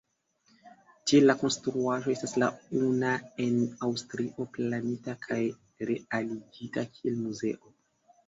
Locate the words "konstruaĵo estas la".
1.41-2.47